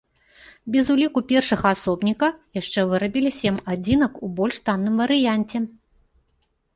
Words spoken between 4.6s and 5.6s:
танным варыянце.